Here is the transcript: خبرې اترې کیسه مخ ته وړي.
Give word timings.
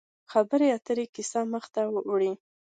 خبرې 0.31 0.67
اترې 0.77 1.05
کیسه 1.15 1.41
مخ 1.51 1.65
ته 1.73 1.81
وړي. 2.11 2.33